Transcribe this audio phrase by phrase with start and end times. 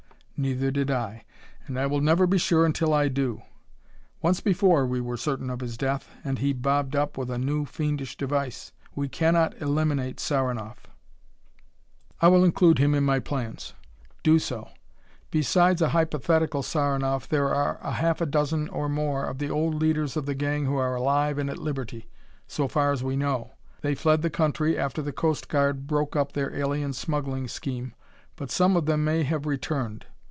[0.43, 1.23] "Neither did I,
[1.67, 3.43] and I will never be sure until I do.
[4.23, 7.63] Once before we were certain of his death, and he bobbed up with a new
[7.63, 8.71] fiendish device.
[8.95, 10.87] We cannot eliminate Saranoff."
[12.21, 13.75] "I will include him in my plans."
[14.23, 14.69] "Do so.
[15.29, 20.17] Besides a hypothetical Saranoff, there are a half dozen or more of the old leaders
[20.17, 22.07] of the gang who are alive and at liberty,
[22.47, 23.51] so far as we know.
[23.81, 27.93] They fled the country after the Coast Guard broke up their alien smuggling scheme,
[28.35, 30.07] but some of them may have returned.